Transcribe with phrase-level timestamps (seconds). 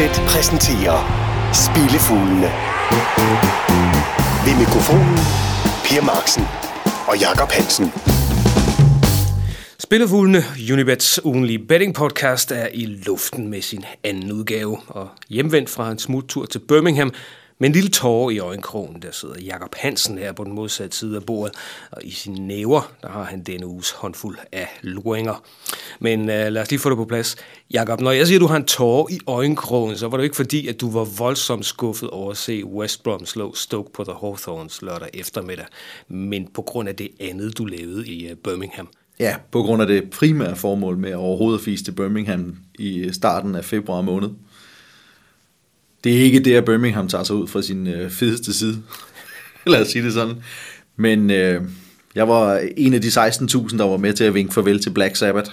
[0.00, 0.98] Unibet præsenterer
[1.64, 2.50] Spillefuglene.
[4.44, 5.16] Ved mikrofonen
[5.84, 6.42] Per Marksen
[7.08, 7.92] og Jakob Hansen.
[9.78, 10.42] Spillefuglene,
[10.72, 14.78] Unibets ugenlige betting podcast, er i luften med sin anden udgave.
[14.86, 17.12] Og hjemvendt fra en smuttur til Birmingham
[17.60, 21.16] med en lille tårer i øjenkrogen, der sidder Jakob Hansen her på den modsatte side
[21.16, 21.54] af bordet.
[21.90, 25.42] Og i sine næver, der har han denne uges håndfuld af luringer.
[26.00, 27.36] Men uh, lad os lige få det på plads.
[27.70, 30.36] Jakob, når jeg siger, at du har en tårer i øjenkrogen, så var det ikke
[30.36, 34.14] fordi, at du var voldsomt skuffet over at se West Brom slå Stoke på The
[34.20, 35.66] Hawthorns lørdag eftermiddag,
[36.08, 38.88] men på grund af det andet, du lavede i uh, Birmingham.
[39.20, 43.12] Ja, på grund af det primære formål med at overhovedet fise til Birmingham i øh,
[43.12, 44.30] starten af februar måned.
[46.04, 48.82] Det er ikke det, at Birmingham tager sig ud fra sin øh, fedeste side.
[49.66, 50.42] Lad os sige det sådan.
[50.96, 51.62] Men øh,
[52.14, 55.16] jeg var en af de 16.000, der var med til at vinke farvel til Black
[55.16, 55.50] Sabbath.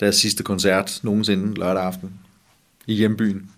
[0.00, 2.12] Deres sidste koncert nogensinde lørdag aften
[2.86, 3.50] i hjembyen.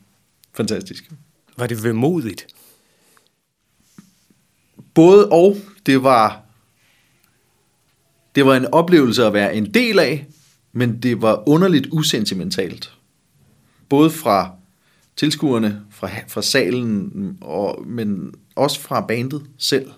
[0.54, 1.10] Fantastisk.
[1.56, 2.46] Var det vemodigt?
[4.94, 6.42] Både og, det var
[8.34, 10.26] det var en oplevelse at være en del af,
[10.72, 12.92] men det var underligt usentimentalt.
[13.88, 14.54] Både fra
[15.22, 19.90] tilskuerne, fra, fra salen, og, men også fra bandet selv.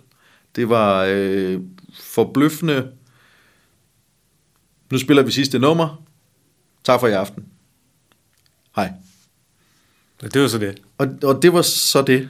[0.56, 1.60] Det var øh,
[2.00, 2.90] forbløffende.
[4.90, 6.02] Nu spiller vi sidste nummer.
[6.84, 7.44] Tak for i aften.
[8.76, 8.92] Hej.
[10.22, 10.82] Ja, det var så det.
[10.98, 12.28] Og, og det var så det.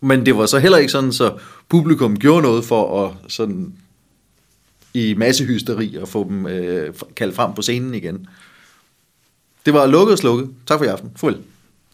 [0.00, 1.38] Men det var så heller ikke sådan, så
[1.68, 3.74] publikum gjorde noget for at sådan
[4.94, 8.26] i massehysteri og få dem øh, kaldt frem på scenen igen.
[9.66, 10.50] Det var lukket og slukket.
[10.66, 11.12] Tak for i aften.
[11.16, 11.42] Farvel.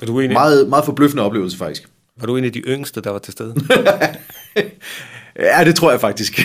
[0.01, 1.89] Var du en Meget, meget forbløffende oplevelse faktisk.
[2.17, 3.55] var du en af de yngste, der var til stede?
[5.37, 6.41] Ja, det tror jeg faktisk.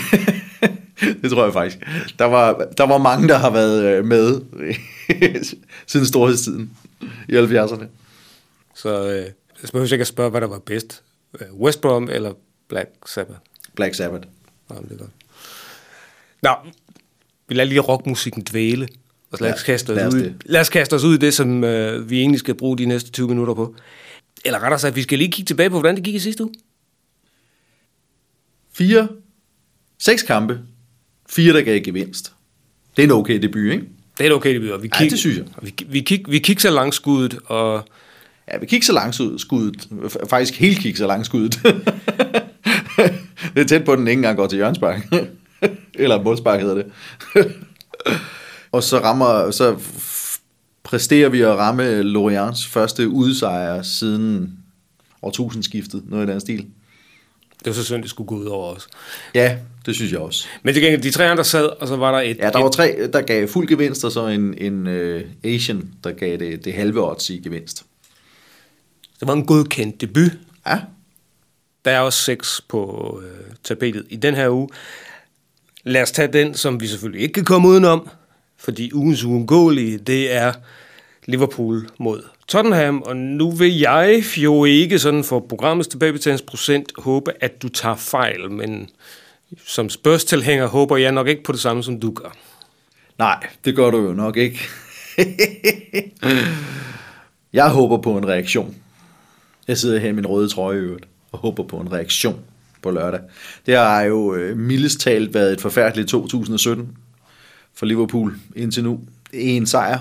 [1.22, 1.78] det tror jeg faktisk.
[2.20, 4.42] Der var, der var mange, der har været øh, med
[5.88, 6.72] siden storhedstiden
[7.30, 7.84] i 70'erne.
[8.76, 9.16] så øh,
[9.62, 11.02] jeg behøver ikke at spørge, hvad der var bedst.
[11.40, 12.34] Øh, West Brom eller
[12.70, 13.40] Black Sabbath?
[13.76, 14.28] Black Sabbath.
[14.70, 15.12] Jamen, det er godt.
[16.42, 16.50] Nå,
[17.48, 18.88] vi lader lige rockmusikken dvæle.
[19.34, 20.36] Og lad os, Ja, kaste os, lad os ud, i- det.
[20.46, 23.12] lad os kaste os ud i det, som øh, vi egentlig skal bruge de næste
[23.12, 23.76] 20 minutter på.
[24.46, 26.54] Eller rettere sagt, vi skal lige kigge tilbage på, hvordan det gik i sidste uge.
[28.74, 29.08] Fire,
[30.00, 30.60] seks kampe,
[31.30, 32.34] fire, der gav gevinst.
[32.98, 33.84] Det er en okay debut, ikke?
[34.18, 34.78] Det er et okay, det byder.
[34.78, 35.46] Vi Ja, det synes jeg.
[35.62, 37.88] Vi, vi, kig, vi kigger så langt skuddet, og
[38.52, 39.88] Ja, vi kigger så langt ud, skuddet.
[39.92, 41.60] F- Faktisk helt kigger så langt skuddet.
[43.56, 45.14] det er tæt på, at den ikke engang går til hjørnspark.
[45.94, 46.86] Eller målspark hedder det.
[48.74, 49.80] Og så rammer, så
[50.84, 54.58] præsterer vi at ramme Lorients første udsejr siden
[55.22, 56.04] årtusindskiftet.
[56.10, 56.58] Noget i den stil.
[57.60, 58.88] det var så synd, det skulle gå ud over os.
[59.36, 60.48] Ja, det synes jeg også.
[60.64, 62.38] Men til gengæld, de tre andre sad, og så var der et...
[62.38, 66.12] Ja, der var tre, der gav fuld gevinst, og så en, en uh, Asian, der
[66.12, 67.86] gav det, det halve odds i gevinst.
[69.20, 70.32] det var en godkendt debut.
[70.68, 70.80] Ja,
[71.86, 74.70] Der er også seks på øh, tapetet i den her uge.
[75.84, 78.10] Lad os tage den, som vi selvfølgelig ikke kan komme udenom,
[78.64, 80.54] fordi ugens uundgåelige, det er
[81.26, 87.62] Liverpool mod Tottenham, og nu vil jeg jo ikke sådan for programmets tilbagebetalingsprocent håbe, at
[87.62, 88.90] du tager fejl, men
[89.66, 92.36] som spørgstilhænger håber jeg nok ikke på det samme, som du gør.
[93.18, 94.60] Nej, det gør du jo nok ikke.
[97.54, 98.76] jeg håber på en reaktion.
[99.68, 102.40] Jeg sidder her i min røde trøje øvrigt, og håber på en reaktion
[102.82, 103.20] på lørdag.
[103.66, 106.98] Det har jo øh, mildest talt været et forfærdeligt 2017
[107.76, 109.00] for Liverpool indtil nu.
[109.34, 110.00] En sejr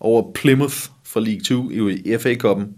[0.00, 2.74] over Plymouth for League 2 i FA-koppen.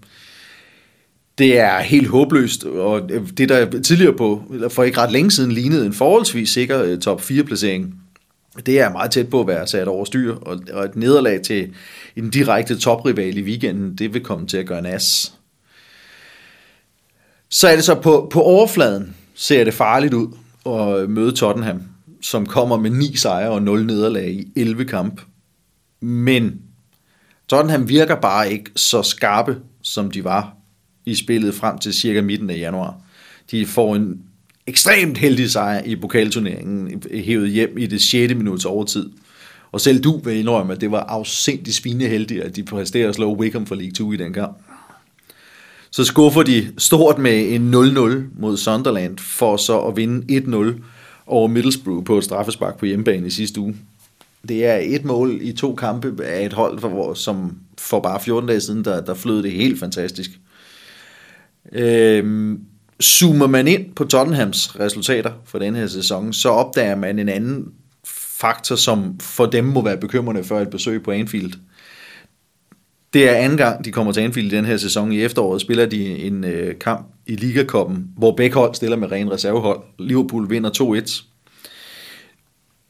[1.39, 5.53] Det er helt håbløst, og det der tidligere på, eller for ikke ret længe siden,
[5.53, 7.95] lignede en forholdsvis sikker øh, top 4-placering,
[8.67, 11.75] det er meget tæt på at være sat over styr, og, og et nederlag til
[12.17, 15.35] en direkte toprival i weekenden, det vil komme til at gøre nas.
[17.49, 20.29] Så er det så på, på overfladen, ser det farligt ud
[20.67, 21.83] at møde Tottenham,
[22.21, 25.21] som kommer med 9 sejre og 0 nederlag i 11 kamp.
[26.01, 26.61] Men
[27.49, 30.57] Tottenham virker bare ikke så skarpe, som de var
[31.07, 33.01] i spillet frem til cirka midten af januar.
[33.51, 34.23] De får en
[34.67, 38.35] ekstremt heldig sejr i pokalturneringen, hævet hjem i det 6.
[38.35, 39.11] minuts overtid.
[39.73, 43.37] Og selv du vil indrømme, at det var afsindigt svineheldigt, at de præsterer at slå
[43.37, 44.59] Wickham for League 2 i den kamp.
[45.91, 50.39] Så skuffer de stort med en 0-0 mod Sunderland, for så at vinde
[50.77, 50.83] 1-0
[51.29, 53.77] over Middlesbrough på et straffespark på hjemmebane i sidste uge.
[54.49, 58.21] Det er et mål i to kampe af et hold, for, hvor- som for bare
[58.21, 60.31] 14 dage siden, der, der flød det helt fantastisk.
[61.73, 62.61] Øhm,
[63.03, 67.65] zoomer man ind på Tottenhams resultater for den her sæson, så opdager man en anden
[68.39, 71.53] faktor, som for dem må være bekymrende for et besøg på Anfield.
[73.13, 75.13] Det er anden gang, de kommer til Anfield i den her sæson.
[75.13, 79.31] I efteråret spiller de en øh, kamp i Ligakoppen, hvor begge hold stiller med ren
[79.31, 79.81] reservehold.
[79.99, 81.25] Liverpool vinder 2-1.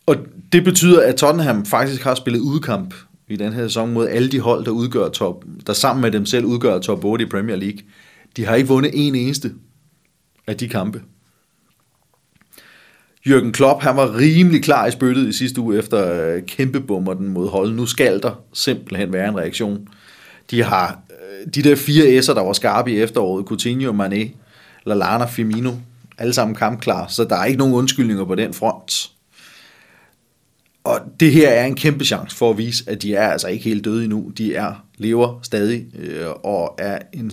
[0.07, 0.17] Og
[0.53, 2.95] det betyder, at Tottenham faktisk har spillet udkamp
[3.29, 6.27] i den her sæson mod alle de hold, der, udgør top, der sammen med dem
[6.27, 7.79] selv udgør top 8 i Premier League.
[8.37, 9.53] De har ikke vundet en eneste
[10.47, 11.03] af de kampe.
[13.27, 17.29] Jürgen Klopp, han var rimelig klar i spyttet i sidste uge efter øh, kæmpebummer den
[17.29, 17.73] mod hold.
[17.73, 19.89] Nu skal der simpelthen være en reaktion.
[20.51, 21.01] De har
[21.55, 24.29] de der fire S'er, der var skarpe i efteråret, Coutinho, Mané,
[24.87, 25.73] Lallana, Firmino,
[26.19, 29.11] alle sammen kampklar, så der er ikke nogen undskyldninger på den front.
[30.85, 33.65] Og det her er en kæmpe chance for at vise, at de er altså ikke
[33.65, 34.33] helt døde endnu.
[34.39, 37.33] De er lever stadig øh, og er en,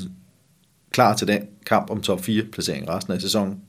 [0.91, 3.59] klar til den kamp om top 4 placering resten af sæsonen.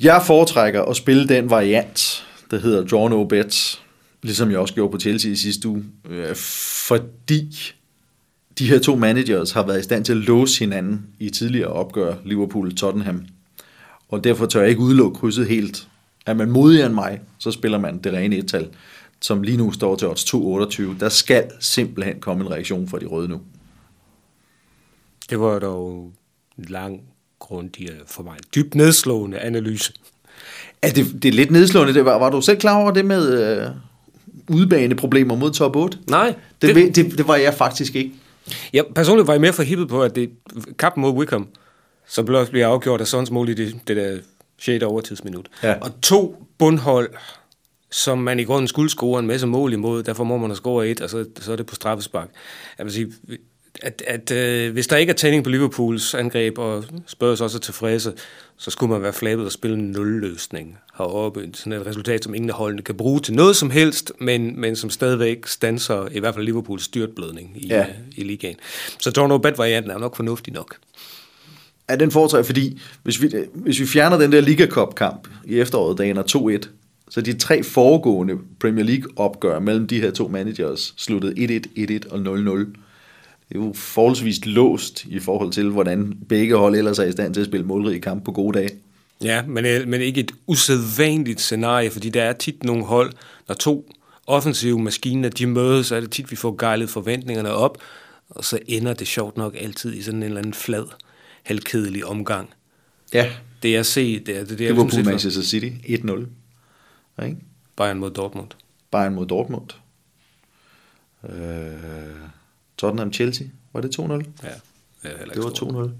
[0.00, 3.82] Jeg foretrækker at spille den variant, der hedder Draw No Bets,
[4.22, 6.34] ligesom jeg også gjorde på Chelsea i sidste uge, øh,
[6.86, 7.74] fordi
[8.58, 12.14] de her to managers har været i stand til at låse hinanden i tidligere opgør
[12.24, 13.26] Liverpool-Tottenham.
[14.08, 15.88] Og derfor tør jeg ikke udelukke krydset helt.
[16.26, 18.68] Er man modigere end mig, så spiller man det rene et-tal,
[19.20, 21.00] som lige nu står til odds 2,28.
[21.00, 23.40] Der skal simpelthen komme en reaktion fra de røde nu.
[25.30, 26.12] Det var dog
[26.58, 27.00] en lang,
[27.38, 29.92] grundig for mig dybt nedslående analyse.
[30.82, 31.94] Ja, det, det er lidt nedslående.
[31.94, 33.70] Det var, var du selv klar over det med øh,
[34.48, 35.98] udbaneproblemer mod top 8?
[36.08, 36.34] Nej.
[36.62, 38.12] Det, det, det, det var jeg faktisk ikke.
[38.72, 40.30] Ja, personligt var jeg mere forhippet på, at det
[40.78, 41.48] kampen mod Wickham,
[42.06, 44.18] som blev bliver afgjort af Sons mål i det, det der
[44.58, 44.84] 6.
[44.84, 45.48] overtidsminut.
[45.62, 45.74] Ja.
[45.80, 47.10] Og to bundhold,
[47.90, 50.88] som man i grunden skulle score en masse mål imod, derfor må man have score
[50.88, 52.28] et, og så, så er det på straffespark.
[52.78, 53.12] Jeg vil sige,
[53.82, 57.60] at, at øh, hvis der ikke er tænding på Liverpools angreb, og Spurs også er
[57.60, 58.12] tilfredse,
[58.56, 61.48] så skulle man være flabet og spille en nulløsning heroppe.
[61.54, 64.76] Sådan et resultat, som ingen af holdene kan bruge til noget som helst, men, men
[64.76, 67.86] som stadigvæk stanser i hvert fald Liverpools styrtblødning i, Ja.
[68.16, 68.56] i ligaen.
[69.00, 70.76] Så Torno Bet-varianten er nok fornuftig nok.
[71.90, 75.98] Ja, den foretrækker, fordi hvis vi, hvis vi fjerner den der Liga Cup-kamp i efteråret,
[75.98, 76.22] der ender
[76.62, 76.68] 2-1,
[77.10, 82.18] så de tre foregående Premier League-opgør mellem de her to managers sluttede 1-1, 1-1 og
[82.18, 82.80] 0-0.
[83.48, 87.34] Det er jo forholdsvis låst i forhold til, hvordan begge hold ellers er i stand
[87.34, 88.70] til at spille målrige kamp på gode dage.
[89.22, 93.12] Ja, men, øh, men ikke et usædvanligt scenarie, fordi der er tit nogle hold,
[93.48, 93.90] når to
[94.26, 97.78] offensive maskiner, de mødes, så er det tit, vi får gejlet forventningerne op,
[98.30, 100.84] og så ender det sjovt nok altid i sådan en eller anden flad,
[101.42, 102.50] halvkedelig omgang.
[103.12, 103.32] Ja,
[103.62, 106.26] Det jeg ser, det er det, det, Liverpool ligesom set Manchester City 1-0.
[107.18, 107.38] Ja, ikke?
[107.76, 108.48] Bayern mod Dortmund.
[108.90, 109.68] Bayern mod Dortmund.
[111.28, 111.32] Øh,
[112.84, 114.02] Tottenham Chelsea, var det 2-0?
[114.02, 115.74] Ja, det, er Det var ikke stort.
[115.76, 115.90] 2-0.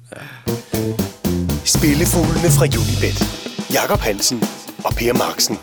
[1.64, 3.18] Spillefuglene fra Unibet.
[3.74, 4.42] Jakob Hansen
[4.84, 5.56] og Per Marksen.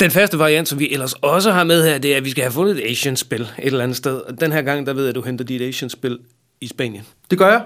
[0.00, 2.42] Den første variant, som vi ellers også har med her, det er, at vi skal
[2.42, 4.16] have fundet et Asian-spil et eller andet sted.
[4.16, 6.18] Og den her gang, der ved jeg, at du henter dit Asian-spil
[6.60, 7.04] i Spanien.
[7.30, 7.62] Det gør jeg.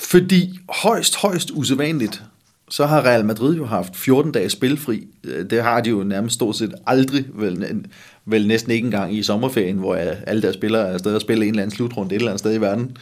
[0.00, 2.22] Fordi højst, højst usædvanligt,
[2.70, 5.08] så har Real Madrid jo haft 14 dages spilfri.
[5.24, 7.84] Øh, det har de jo nærmest stort set aldrig, vel,
[8.24, 11.44] vel næsten ikke engang i sommerferien, hvor øh, alle deres spillere er afsted og spiller
[11.44, 12.96] en eller anden slutrunde et eller andet sted i verden.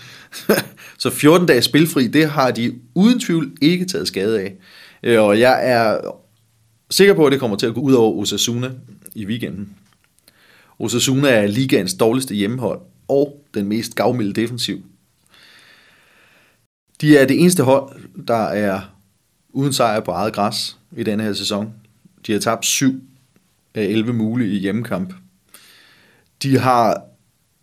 [0.98, 4.54] så 14 dages spilfri, det har de uden tvivl ikke taget skade af.
[5.02, 5.98] Øh, og jeg er
[6.90, 8.70] sikker på, at det kommer til at gå ud over Osasuna
[9.14, 9.68] i weekenden.
[10.78, 14.82] Osasuna er ligaens dårligste hjemmehold og den mest gavmilde defensiv.
[17.00, 17.92] De er det eneste hold,
[18.28, 18.80] der er
[19.52, 21.72] uden sejr på eget græs i denne her sæson.
[22.26, 23.02] De har tabt 7
[23.74, 25.14] af 11 mulige i hjemmekamp.
[26.42, 27.02] De har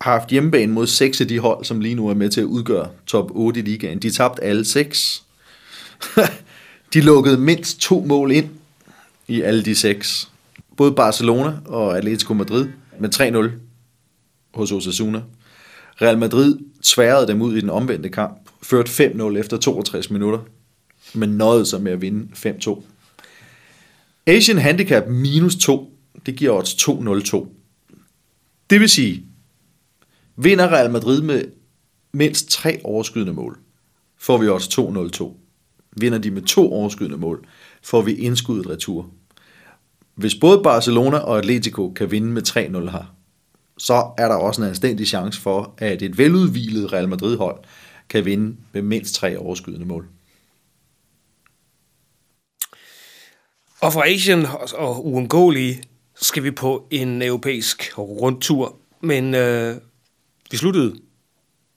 [0.00, 2.88] haft hjemmebane mod 6 af de hold, som lige nu er med til at udgøre
[3.06, 3.98] top 8 i ligaen.
[3.98, 5.22] De tabte alle 6.
[6.94, 8.48] de lukkede mindst to mål ind
[9.28, 10.30] i alle de seks.
[10.76, 13.50] Både Barcelona og Atletico Madrid med 3-0
[14.54, 15.22] hos Osasuna.
[16.02, 20.38] Real Madrid tværede dem ud i den omvendte kamp, ført 5-0 efter 62 minutter,
[21.16, 22.82] men nåede sig med at vinde 5-2.
[24.26, 25.92] Asian Handicap minus 2,
[26.26, 27.46] det giver odds 2-0-2.
[28.70, 29.24] Det vil sige,
[30.36, 31.44] vinder Real Madrid med
[32.12, 33.58] mindst tre overskydende mål,
[34.18, 35.32] får vi odds 2-0-2.
[35.96, 37.46] Vinder de med to overskydende mål,
[37.82, 39.10] får vi indskuddet retur.
[40.14, 43.14] Hvis både Barcelona og Atletico kan vinde med 3-0 her,
[43.78, 47.58] så er der også en anstændig chance for, at et veludvilet Real Madrid-hold
[48.08, 50.08] kan vinde med mindst tre overskydende mål.
[53.86, 55.82] Og fra Asien og uundgåelige,
[56.16, 58.76] så skal vi på en europæisk rundtur.
[59.00, 59.76] Men øh,
[60.50, 60.94] vi sluttede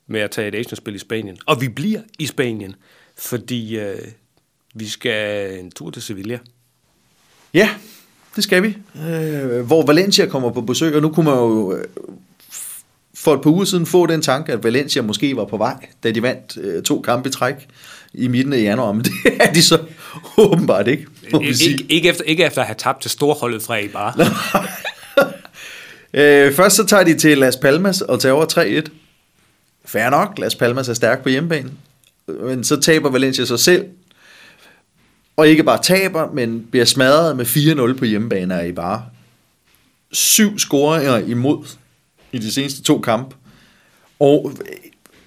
[0.07, 1.37] med at tage et Asian-spil i Spanien.
[1.45, 2.75] Og vi bliver i Spanien,
[3.17, 3.97] fordi øh,
[4.73, 6.39] vi skal en tur til Sevilla.
[7.53, 7.69] Ja,
[8.35, 8.77] det skal vi.
[8.95, 11.85] Øh, hvor Valencia kommer på besøg, og nu kunne man jo øh,
[13.19, 16.11] for et par uger siden få den tanke, at Valencia måske var på vej, da
[16.11, 17.55] de vandt øh, to kampe i træk
[18.13, 19.79] i midten af januar, men det er de så
[20.38, 21.05] åbenbart ikke.
[21.41, 24.13] Ikke, ikke, efter, ikke efter at have tabt til storholdet fra bare.
[26.13, 28.89] Øh, først så tager de til Las Palmas og tager over 3-1.
[29.85, 31.71] Fair nok, Las Palmas er stærk på hjemmebane.
[32.27, 33.85] Men så taber Valencia sig selv.
[35.38, 37.45] Og ikke bare taber, men bliver smadret med
[37.95, 39.05] 4-0 på hjemmebane af bare
[40.11, 41.65] syv scoringer imod
[42.31, 43.36] i de seneste to kampe.
[44.19, 44.53] Og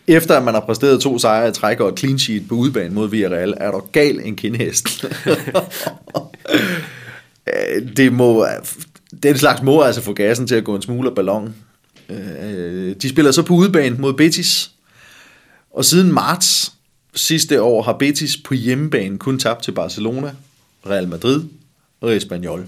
[0.06, 2.94] efter at man har præsteret to sejre i træk og et clean sheet på udbanen
[2.94, 4.86] mod Villarreal, er der gal en kindhest.
[7.96, 8.46] Det må,
[9.22, 11.54] den slags må altså få gassen til at gå en smule af ballon.
[12.08, 14.70] Øh, de spiller så på udbanen mod Betis,
[15.70, 16.72] og siden marts
[17.14, 20.34] sidste år har Betis på hjemmebane kun tabt til Barcelona,
[20.86, 21.44] Real Madrid
[22.00, 22.66] og Espanyol.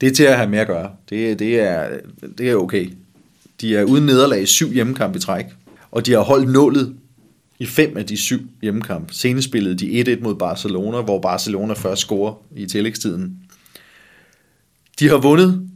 [0.00, 0.90] Det er til at have med at gøre.
[1.10, 1.98] Det, det, er,
[2.38, 2.90] det er okay.
[3.60, 5.44] De er uden nederlag i syv hjemmekampe i træk,
[5.90, 6.96] og de har holdt nålet
[7.58, 9.14] i fem af de syv hjemmekampe.
[9.14, 13.38] Senest spillede de 1-1 mod Barcelona, hvor Barcelona først scorer i tillægstiden.
[14.98, 15.68] De har vundet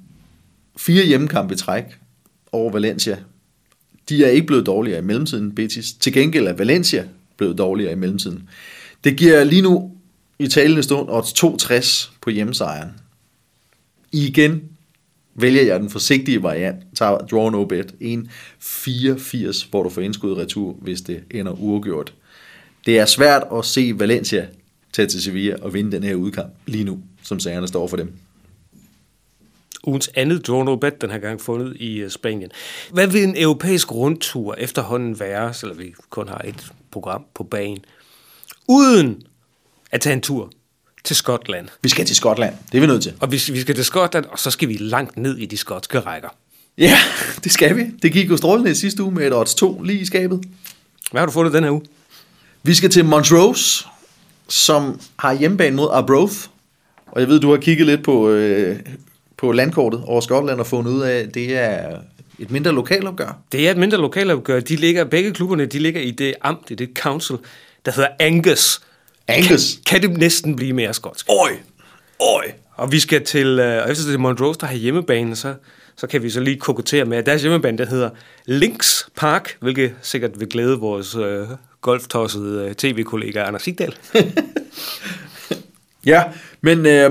[0.76, 1.84] fire hjemmekampe i træk
[2.52, 3.18] over Valencia.
[4.08, 5.92] De er ikke blevet dårligere i mellemtiden, Betis.
[5.92, 7.04] Til gengæld er Valencia
[7.36, 8.48] blevet dårligere i mellemtiden.
[9.04, 9.92] Det giver lige nu
[10.38, 12.90] i talende stund odds 62 på hjemmesejren.
[14.12, 14.62] Igen
[15.34, 20.72] vælger jeg den forsigtige variant, tager draw no bet, 1,84, hvor du får indskud retur,
[20.72, 22.14] hvis det ender uafgjort.
[22.86, 24.48] Det er svært at se Valencia
[24.92, 28.12] tage til Sevilla og vinde den her udkamp lige nu, som sagerne står for dem.
[29.84, 32.50] Ugens andet draw no bet den her gang fundet i øh, Spanien.
[32.92, 37.84] Hvad vil en europæisk rundtur efterhånden være, selvom vi kun har et program på banen,
[38.68, 39.22] uden
[39.90, 40.52] at tage en tur
[41.04, 41.68] til Skotland?
[41.82, 43.14] Vi skal til Skotland, det er vi nødt til.
[43.20, 46.00] Og hvis vi skal til Skotland, og så skal vi langt ned i de skotske
[46.00, 46.28] rækker.
[46.78, 46.98] Ja,
[47.44, 47.86] det skal vi.
[48.02, 50.44] Det gik jo strålende i sidste uge med et odds 2 lige i skabet.
[51.10, 51.82] Hvad har du fundet den her uge?
[52.62, 53.84] Vi skal til Montrose,
[54.48, 56.34] som har hjemmebane mod Arbroath.
[57.06, 58.78] Og jeg ved, du har kigget lidt på, øh,
[59.36, 61.96] på landkortet over Skotland og fundet ud af, at det er
[62.38, 63.38] et mindre lokalopgør.
[63.52, 64.60] Det er et mindre lokalopgør.
[64.60, 67.36] De ligger, begge klubberne de ligger i det amt, i det council,
[67.84, 68.80] der hedder Angus.
[69.32, 69.80] Angus?
[69.86, 71.26] Kan, kan det næsten blive mere skotsk?
[71.28, 71.50] Oj,
[72.18, 72.52] oj.
[72.74, 75.54] Og vi skal til, øh, og efter det er Montrose, der har hjemmebane, så,
[75.96, 78.10] så kan vi så lige kokettere med, at deres hjemmebane, der hedder
[78.46, 81.46] Links Park, hvilket sikkert vil glæde vores øh,
[81.80, 83.94] golftossede øh, tv-kollega Anders Sigdal.
[86.06, 86.22] Ja,
[86.60, 87.10] men øh,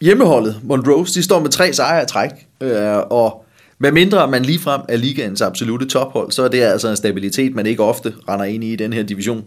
[0.00, 2.30] hjemmeholdet, Montrose, de står med tre sejre i træk.
[2.60, 3.44] Øh, og
[3.78, 7.66] med mindre man ligefrem er ligaens absolute tophold, så er det altså en stabilitet, man
[7.66, 9.44] ikke ofte render ind i i den her division.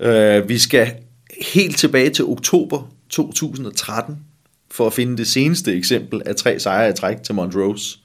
[0.00, 0.92] Øh, vi skal
[1.54, 4.18] helt tilbage til oktober 2013
[4.70, 7.98] for at finde det seneste eksempel af tre sejre i træk til Montrose.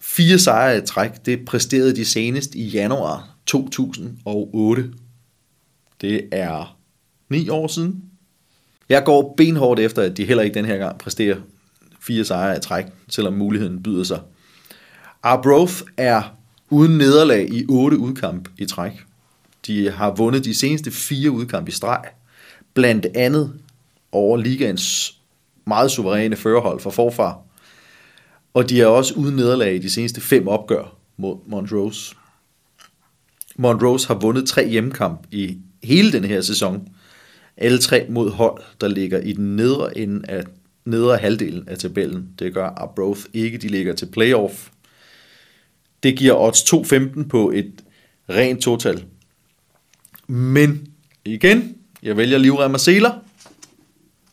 [0.00, 4.92] Fire sejre i træk, det præsterede de senest i januar 2008.
[6.00, 6.78] Det er
[7.28, 8.02] ni år siden.
[8.88, 11.36] Jeg går benhårdt efter, at de heller ikke den her gang præsterer
[12.00, 14.20] fire sejre i træk, selvom muligheden byder sig.
[15.22, 16.36] Arbroath er
[16.70, 19.05] uden nederlag i otte udkamp i træk.
[19.66, 22.04] De har vundet de seneste fire udkampe i streg,
[22.74, 23.60] blandt andet
[24.12, 25.16] over ligaens
[25.66, 27.40] meget suveræne førerhold for forfar.
[28.54, 32.14] Og de er også uden nederlag i de seneste fem opgør mod Montrose.
[33.56, 36.88] Montrose har vundet tre hjemmekamp i hele den her sæson.
[37.56, 40.44] Alle tre mod hold, der ligger i den nedre ende af
[40.84, 42.28] nedre halvdelen af tabellen.
[42.38, 44.68] Det gør Arbroath ikke, de ligger til playoff.
[46.02, 47.72] Det giver odds 2.15 på et
[48.28, 49.04] rent total.
[50.26, 50.92] Men
[51.24, 53.12] igen, jeg vælger livrem og seler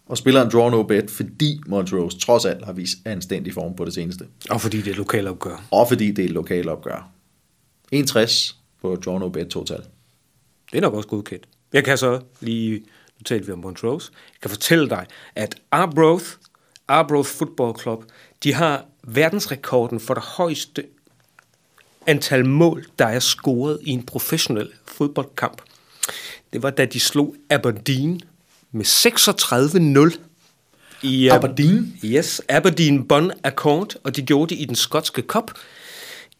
[0.05, 3.85] og spiller en draw no bet, fordi Montrose trods alt har vist anstændig form på
[3.85, 4.25] det seneste.
[4.49, 5.65] Og fordi det er lokalopgør.
[5.71, 7.09] Og fordi det er et lokalt opgør.
[7.91, 9.83] 61 på draw no bet total.
[10.71, 11.47] Det er nok også godkendt.
[11.73, 16.25] Jeg kan så lige, nu talte vi om Montrose, jeg kan fortælle dig, at Arbroath,
[16.87, 18.03] Arbroath Football Club,
[18.43, 20.83] de har verdensrekorden for det højeste
[22.07, 25.61] antal mål, der er scoret i en professionel fodboldkamp.
[26.53, 28.21] Det var, da de slog Aberdeen
[28.71, 30.17] med 36-0.
[31.01, 31.99] I, uh, Aberdeen?
[32.05, 35.51] Yes, Aberdeen Bon Accord, og de gjorde det i den skotske cup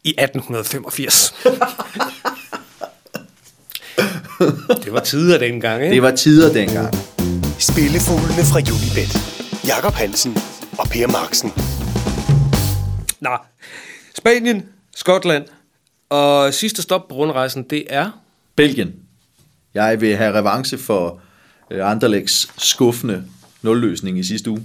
[0.04, 1.34] i 1885.
[4.84, 5.94] det var tider dengang, ikke?
[5.94, 6.94] Det var tider dengang.
[7.58, 9.18] Spillefuglene fra Unibet.
[9.66, 10.36] Jakob Hansen
[10.78, 11.52] og Per Marksen.
[13.20, 13.36] Nå,
[14.14, 14.62] Spanien,
[14.94, 15.44] Skotland,
[16.08, 18.10] og sidste stop på rundrejsen, det er...
[18.56, 19.03] Belgien.
[19.74, 21.20] Jeg vil have revanche for
[21.70, 23.24] øh, Anderlechts skuffende
[23.62, 24.64] nulløsning i sidste uge.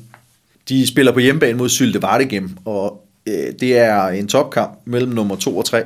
[0.70, 5.36] De spiller på hjemmebane mod Sylte Vardegem, og øh, Det er en topkamp mellem nummer
[5.36, 5.84] 2 og 3.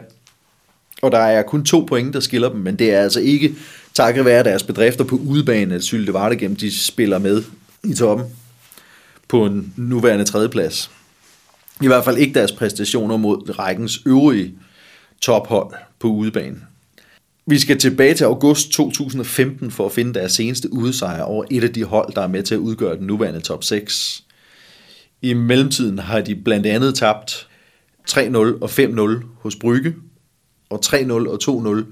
[1.01, 3.55] Og der er kun to point, der skiller dem, men det er altså ikke
[3.93, 7.43] takket være deres bedrifter på udebane, at Sylte Vardegem, de spiller med
[7.83, 8.27] i toppen
[9.27, 10.91] på en nuværende tredjeplads.
[11.81, 14.53] I hvert fald ikke deres præstationer mod rækkens øvrige
[15.21, 16.57] tophold på udebane.
[17.45, 21.73] Vi skal tilbage til august 2015 for at finde deres seneste udsejr over et af
[21.73, 24.23] de hold, der er med til at udgøre den nuværende top 6.
[25.21, 27.47] I mellemtiden har de blandt andet tabt
[28.09, 29.95] 3-0 og 5-0 hos Brygge,
[30.69, 31.39] og 3-0 og
[31.79, 31.83] 2-0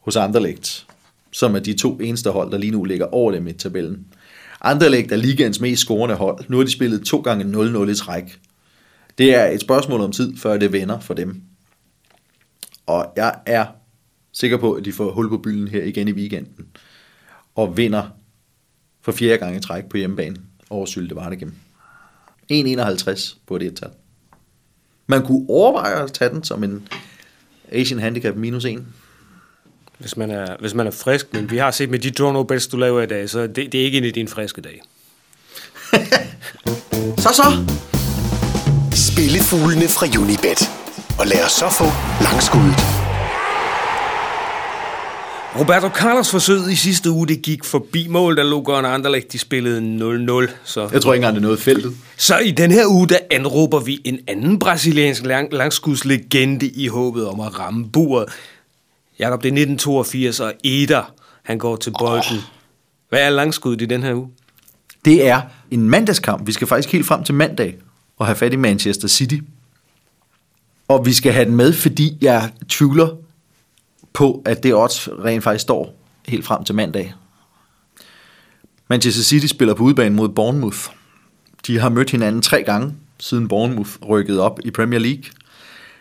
[0.00, 0.86] hos Anderlecht,
[1.32, 4.06] som er de to eneste hold, der lige nu ligger over dem i tabellen.
[4.60, 6.44] Anderlecht er ligaens mest scorende hold.
[6.48, 7.44] Nu har de spillet to gange
[7.84, 8.38] 0-0 i træk.
[9.18, 11.42] Det er et spørgsmål om tid, før det vender for dem.
[12.86, 13.66] Og jeg er
[14.32, 16.66] sikker på, at de får hul på bylden her igen i weekenden.
[17.54, 18.08] Og vinder
[19.02, 20.36] for fjerde gang i træk på hjemmebane
[20.70, 21.54] over Sylte Vardegem.
[22.52, 23.90] 1,51 på det tal.
[25.06, 26.88] Man kunne overveje at tage den som en
[27.72, 28.84] Asian Handicap minus 1.
[29.98, 32.66] Hvis man, er, hvis man er frisk, men vi har set med de draw bets,
[32.66, 34.80] du laver i dag, så det, det er ikke en af dine friske dage.
[37.18, 37.76] Så så!
[38.94, 40.60] Spillefuglene fra Unibet.
[41.18, 41.84] Og lad os så få
[42.24, 42.97] langskuddet.
[45.56, 49.38] Roberto Carlos forsøg i sidste uge, det gik forbi mål, da Lugon og Anderlecht de
[49.38, 49.78] spillede
[50.46, 50.50] 0-0.
[50.64, 51.96] Så, Jeg tror ikke engang, det noget feltet.
[52.16, 57.26] så i den her uge, der anråber vi en anden brasiliansk lang, langskudslegende i håbet
[57.28, 58.28] om at ramme buret.
[59.18, 61.12] Jakob, det er 1982, og Eder,
[61.42, 62.38] han går til bolden.
[63.08, 64.28] Hvad er langskuddet i den her uge?
[65.04, 65.40] Det er
[65.70, 66.46] en mandagskamp.
[66.46, 67.76] Vi skal faktisk helt frem til mandag
[68.18, 69.36] og have fat i Manchester City.
[70.88, 73.08] Og vi skal have den med, fordi jeg tvivler
[74.18, 75.94] på, at det odds rent faktisk står
[76.28, 77.14] helt frem til mandag.
[78.88, 80.78] Manchester City spiller på udebane mod Bournemouth.
[81.66, 85.22] De har mødt hinanden tre gange, siden Bournemouth rykkede op i Premier League.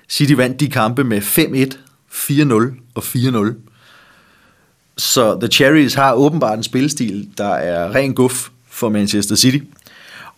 [0.10, 1.78] City vandt de kampe med 5-1,
[2.12, 3.54] 4-0 og 4-0.
[4.98, 9.60] Så The Cherries har åbenbart en spilstil, der er ren guf for Manchester City.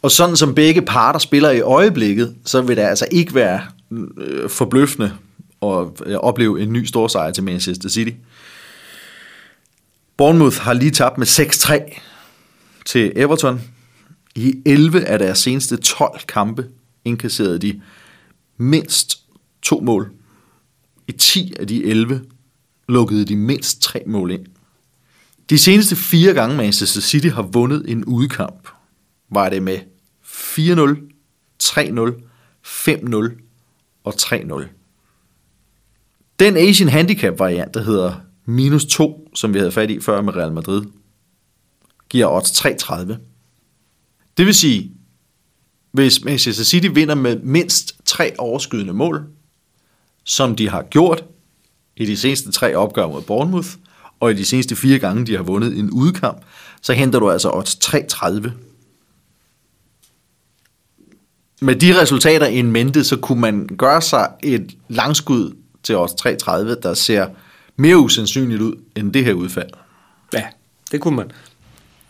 [0.01, 4.49] Og sådan som begge parter spiller i øjeblikket, så vil det altså ikke være øh,
[4.49, 5.13] forbløffende
[5.62, 8.12] og øh, opleve en ny stor sejr til Manchester City.
[10.17, 12.00] Bournemouth har lige tabt med 6-3
[12.86, 13.62] til Everton.
[14.36, 16.67] I 11 af deres seneste 12 kampe
[17.06, 17.82] indkasserede de
[18.58, 19.24] mindst
[19.62, 20.12] to mål.
[21.08, 22.22] I 10 af de 11
[22.88, 24.45] lukkede de mindst tre mål ind.
[25.50, 28.67] De seneste fire gange Manchester City har vundet en udkamp,
[29.32, 29.80] var det med
[30.24, 30.98] 4-0,
[31.63, 32.22] 3-0,
[32.65, 34.79] 5-0 og 3-0.
[36.39, 38.13] Den Asian Handicap variant, der hedder
[38.45, 40.82] minus 2, som vi havde fat i før med Real Madrid,
[42.10, 42.95] giver odds 3,30.
[44.38, 44.91] Det vil sige,
[45.91, 49.28] hvis Manchester City vinder med mindst tre overskydende mål,
[50.23, 51.23] som de har gjort
[51.97, 53.69] i de seneste tre opgør mod Bournemouth,
[54.19, 56.41] og i de seneste fire gange, de har vundet en udkamp,
[56.82, 58.49] så henter du altså odds 3,30.
[61.62, 65.54] Med de resultater i mente, så kunne man gøre sig et langskud
[65.89, 67.28] til odds 3,30, der ser
[67.75, 69.69] mere usandsynligt ud end det her udfald.
[70.34, 70.43] Ja,
[70.91, 71.32] det kunne man.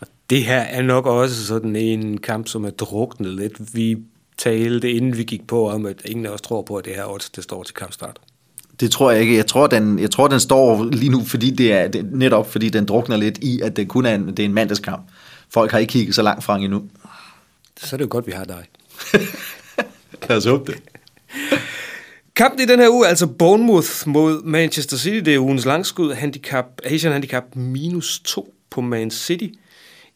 [0.00, 3.74] Og det her er nok også sådan en kamp, som er druknet lidt.
[3.74, 3.98] Vi
[4.38, 7.12] talte, inden vi gik på, om at ingen af os tror på, at det her
[7.12, 8.18] odds, det står til kampstart.
[8.80, 9.36] Det tror jeg ikke.
[9.36, 12.68] Jeg tror, den, jeg tror, den står lige nu, fordi det er det, netop fordi
[12.68, 15.02] den drukner lidt i, at det kun er en, det er en mandagskamp.
[15.50, 16.82] Folk har ikke kigget så langt frem endnu.
[17.76, 18.64] Så er det jo godt, vi har dig.
[20.28, 20.82] Lad os håbe det.
[22.40, 25.24] Kampen i den her uge er altså Bournemouth mod Manchester City.
[25.24, 26.12] Det er ugens langskud.
[26.12, 29.48] Handicap, Asian Handicap minus 2 på Man City.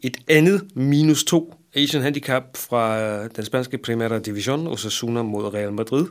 [0.01, 5.73] Et andet minus 2 Asian Handicap fra øh, den spanske Primera Division, Osasuna mod Real
[5.73, 6.07] Madrid.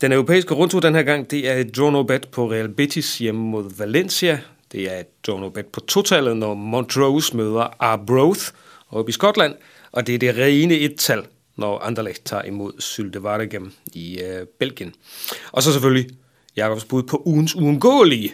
[0.00, 3.18] Den europæiske rundtur den her gang, det er et draw no bet på Real Betis
[3.18, 4.40] hjemme mod Valencia.
[4.72, 8.42] Det er et draw no bet på totallet, når Montrose møder Arbroath
[8.90, 9.54] oppe i Skotland.
[9.92, 11.22] Og det er det rene et-tal,
[11.60, 14.94] når Anderlecht tager imod Sylte Waregem i øh, Belgien.
[15.52, 16.10] Og så selvfølgelig
[16.56, 18.32] Jakobs bud på ugens uundgåelige,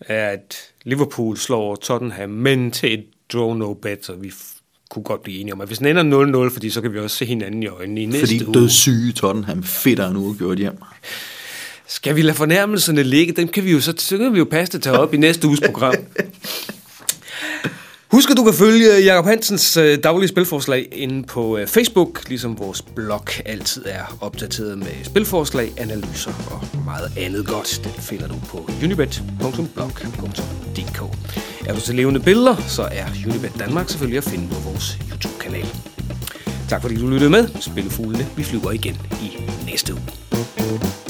[0.00, 4.32] at Liverpool slår Tottenham, men til et draw no bet, så vi
[4.90, 7.16] kunne godt blive enige om, at hvis den ender 0-0, fordi så kan vi også
[7.16, 8.54] se hinanden i øjnene i næste Fordi uge.
[8.54, 10.76] dødssyge Tottenham fedter en uge gjort hjem.
[11.86, 13.32] Skal vi lade fornærmelserne ligge?
[13.32, 15.48] Dem kan vi jo så, så kan vi jo passe det tage op i næste
[15.48, 15.94] uges program.
[18.12, 22.58] Husk, at du kan følge Jakob Hansens øh, daglige spilforslag inde på øh, Facebook, ligesom
[22.58, 27.80] vores blog altid er opdateret med spilforslag, analyser og meget andet godt.
[27.84, 31.02] Den finder du på unibet.blog.dk.
[31.68, 35.66] Er du til levende billeder, så er Unibet Danmark selvfølgelig at finde på vores YouTube-kanal.
[36.68, 37.48] Tak fordi du lyttede med.
[37.60, 41.09] Spillefuglene, vi flyver igen i næste uge.